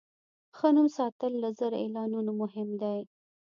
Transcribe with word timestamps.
ښه 0.57 0.67
نوم 0.75 0.87
ساتل 0.97 1.31
له 1.43 1.49
زر 1.59 1.71
اعلانونو 1.83 2.31
مهم 2.41 2.69
دی. 2.81 2.99